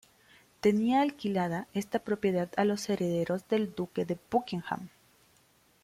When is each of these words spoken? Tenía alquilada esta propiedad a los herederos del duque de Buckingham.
Tenía 0.61 1.03
alquilada 1.03 1.67
esta 1.75 1.99
propiedad 1.99 2.49
a 2.57 2.65
los 2.65 2.89
herederos 2.89 3.47
del 3.49 3.75
duque 3.75 4.03
de 4.03 4.17
Buckingham. 4.31 4.89